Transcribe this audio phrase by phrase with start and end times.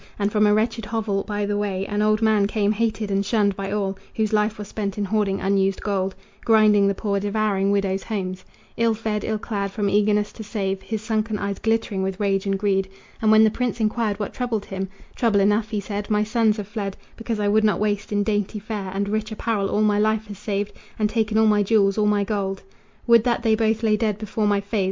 [0.17, 3.55] And from a wretched hovel by the way An old man came, hated and shunned
[3.55, 8.01] by all, Whose life was spent in hoarding unused gold, Grinding the poor, devouring widows'
[8.01, 8.43] homes;
[8.77, 12.57] Ill fed, ill clad, from eagerness to save, His sunken eyes glittering with rage and
[12.57, 12.89] greed.
[13.21, 16.67] And when the prince enquired what troubled him: "Trouble enough," he said, "my sons have
[16.67, 20.25] fled Because I would not waste in dainty fare And rich apparel all my life
[20.29, 22.63] has saved, And taken all my jewels, all my gold.
[23.05, 24.79] Would that they both lay dead before my face!